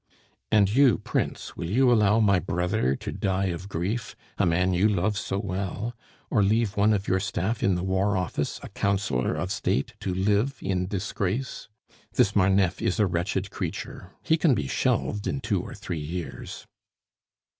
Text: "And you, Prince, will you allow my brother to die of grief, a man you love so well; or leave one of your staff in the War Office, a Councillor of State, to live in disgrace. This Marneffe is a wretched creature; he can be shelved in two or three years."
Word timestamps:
"And 0.51 0.73
you, 0.73 0.97
Prince, 0.97 1.55
will 1.55 1.69
you 1.69 1.91
allow 1.91 2.19
my 2.19 2.39
brother 2.39 2.95
to 2.95 3.11
die 3.11 3.45
of 3.53 3.69
grief, 3.69 4.15
a 4.39 4.47
man 4.47 4.73
you 4.73 4.89
love 4.89 5.15
so 5.15 5.37
well; 5.37 5.93
or 6.31 6.41
leave 6.41 6.75
one 6.75 6.91
of 6.91 7.07
your 7.07 7.19
staff 7.19 7.61
in 7.61 7.75
the 7.75 7.83
War 7.83 8.17
Office, 8.17 8.59
a 8.63 8.69
Councillor 8.69 9.35
of 9.35 9.51
State, 9.51 9.93
to 9.99 10.11
live 10.11 10.57
in 10.59 10.87
disgrace. 10.87 11.69
This 12.13 12.35
Marneffe 12.35 12.81
is 12.81 12.99
a 12.99 13.05
wretched 13.05 13.51
creature; 13.51 14.09
he 14.23 14.37
can 14.37 14.55
be 14.55 14.67
shelved 14.67 15.27
in 15.27 15.39
two 15.39 15.61
or 15.61 15.75
three 15.75 15.99
years." 15.99 16.65